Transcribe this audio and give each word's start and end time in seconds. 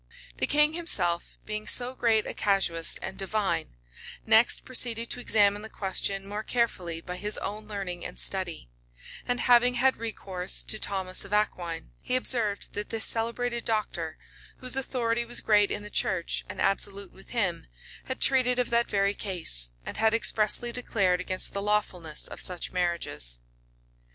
The 0.37 0.47
king 0.47 0.73
himself, 0.73 1.37
being 1.45 1.67
so 1.67 1.93
great 1.93 2.25
a 2.25 2.33
casuist 2.33 2.97
and 3.03 3.19
divine, 3.19 3.75
next 4.25 4.65
proceeded 4.65 5.11
to 5.11 5.19
examine 5.19 5.61
the 5.61 5.69
question 5.69 6.25
more 6.25 6.41
carefully 6.41 7.01
by 7.01 7.17
his 7.17 7.37
own 7.37 7.67
learning 7.67 8.03
and 8.03 8.17
study; 8.17 8.67
and 9.27 9.41
having 9.41 9.75
had 9.75 9.97
recourse 9.97 10.63
to 10.63 10.79
Thomas 10.79 11.23
of 11.23 11.33
Aquine, 11.33 11.91
he 12.01 12.15
observed 12.15 12.73
that 12.73 12.89
this 12.89 13.05
celebrated 13.05 13.63
doctor, 13.63 14.17
whose 14.57 14.75
authority 14.75 15.23
was 15.23 15.39
great 15.39 15.69
in 15.69 15.83
the 15.83 15.91
church, 15.91 16.43
and 16.49 16.59
absolute 16.59 17.11
with 17.11 17.29
him, 17.29 17.67
had 18.05 18.19
treated 18.19 18.57
of 18.57 18.71
that 18.71 18.89
very 18.89 19.13
case, 19.13 19.69
and 19.85 19.97
had 19.97 20.15
expressly 20.15 20.71
declared 20.71 21.21
against 21.21 21.53
the 21.53 21.61
lawfulness 21.61 22.27
of 22.27 22.41
such 22.41 22.71
marriages.[*] 22.71 23.37
* 23.43 23.43
Burnet. 23.43 23.51
Fiddes. 23.51 23.99